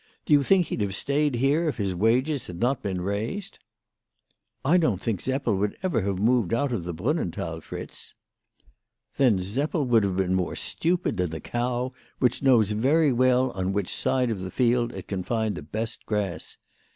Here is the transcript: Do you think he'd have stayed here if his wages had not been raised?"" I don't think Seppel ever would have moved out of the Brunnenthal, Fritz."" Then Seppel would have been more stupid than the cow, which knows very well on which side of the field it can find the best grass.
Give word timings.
Do 0.25 0.33
you 0.33 0.41
think 0.41 0.65
he'd 0.65 0.81
have 0.81 0.95
stayed 0.95 1.35
here 1.35 1.67
if 1.69 1.77
his 1.77 1.93
wages 1.93 2.47
had 2.47 2.59
not 2.59 2.81
been 2.81 3.01
raised?"" 3.01 3.59
I 4.65 4.77
don't 4.77 4.99
think 4.99 5.21
Seppel 5.21 5.61
ever 5.83 5.91
would 6.01 6.05
have 6.07 6.17
moved 6.17 6.55
out 6.55 6.73
of 6.73 6.85
the 6.85 6.91
Brunnenthal, 6.95 7.61
Fritz."" 7.61 8.15
Then 9.19 9.37
Seppel 9.43 9.85
would 9.85 10.03
have 10.03 10.17
been 10.17 10.33
more 10.33 10.55
stupid 10.55 11.17
than 11.17 11.29
the 11.29 11.39
cow, 11.39 11.93
which 12.17 12.41
knows 12.41 12.71
very 12.71 13.13
well 13.13 13.51
on 13.51 13.73
which 13.73 13.93
side 13.95 14.31
of 14.31 14.39
the 14.39 14.49
field 14.49 14.91
it 14.93 15.07
can 15.07 15.21
find 15.21 15.53
the 15.53 15.61
best 15.61 16.03
grass. 16.07 16.57